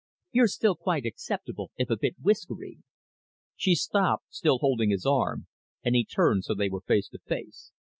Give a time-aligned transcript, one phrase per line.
[0.31, 2.79] "You're still quite acceptable, if a bit whiskery."
[3.55, 5.45] She stopped, still holding his arm,
[5.83, 7.71] and he turned so they were face to face.